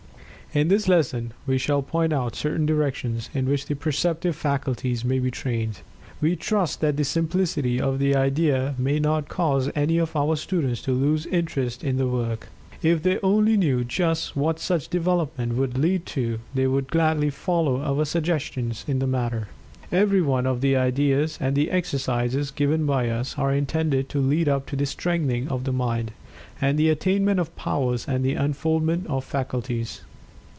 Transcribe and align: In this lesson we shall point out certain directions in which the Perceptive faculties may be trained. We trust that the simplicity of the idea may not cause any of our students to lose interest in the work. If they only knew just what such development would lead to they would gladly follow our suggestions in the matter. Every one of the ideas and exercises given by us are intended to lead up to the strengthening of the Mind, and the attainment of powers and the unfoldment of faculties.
In 0.53 0.67
this 0.67 0.89
lesson 0.89 1.31
we 1.47 1.57
shall 1.57 1.81
point 1.81 2.11
out 2.11 2.35
certain 2.35 2.65
directions 2.65 3.29
in 3.33 3.47
which 3.47 3.67
the 3.67 3.73
Perceptive 3.73 4.35
faculties 4.35 5.05
may 5.05 5.17
be 5.17 5.31
trained. 5.31 5.79
We 6.19 6.35
trust 6.35 6.81
that 6.81 6.97
the 6.97 7.05
simplicity 7.05 7.79
of 7.79 7.99
the 7.99 8.17
idea 8.17 8.75
may 8.77 8.99
not 8.99 9.29
cause 9.29 9.71
any 9.77 9.97
of 9.97 10.13
our 10.13 10.35
students 10.35 10.81
to 10.81 10.91
lose 10.91 11.25
interest 11.27 11.85
in 11.85 11.95
the 11.95 12.05
work. 12.07 12.49
If 12.81 13.01
they 13.01 13.17
only 13.23 13.55
knew 13.55 13.85
just 13.85 14.35
what 14.35 14.59
such 14.59 14.89
development 14.89 15.53
would 15.55 15.77
lead 15.77 16.05
to 16.07 16.39
they 16.53 16.67
would 16.67 16.87
gladly 16.91 17.29
follow 17.29 17.81
our 17.81 18.03
suggestions 18.03 18.83
in 18.89 18.99
the 18.99 19.07
matter. 19.07 19.47
Every 19.89 20.21
one 20.21 20.45
of 20.45 20.59
the 20.59 20.75
ideas 20.75 21.37
and 21.39 21.57
exercises 21.57 22.51
given 22.51 22.85
by 22.85 23.07
us 23.07 23.37
are 23.37 23.53
intended 23.53 24.09
to 24.09 24.19
lead 24.19 24.49
up 24.49 24.65
to 24.65 24.75
the 24.75 24.85
strengthening 24.85 25.47
of 25.47 25.63
the 25.63 25.71
Mind, 25.71 26.11
and 26.59 26.77
the 26.77 26.89
attainment 26.89 27.39
of 27.39 27.55
powers 27.55 28.05
and 28.05 28.25
the 28.25 28.33
unfoldment 28.33 29.07
of 29.07 29.23
faculties. 29.23 30.01